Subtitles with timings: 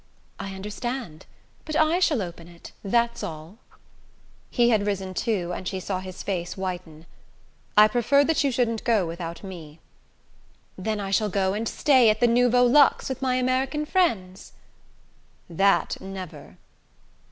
[0.39, 1.27] "I understand.
[1.63, 3.59] But I shall open it that's all!"
[4.49, 7.05] He had risen too, and she saw his face whiten.
[7.77, 9.77] "I prefer that you shouldn't go without me."
[10.75, 14.53] "Then I shall go and stay at the Nouveau Luxe with my American friends."
[15.47, 16.57] "That never!"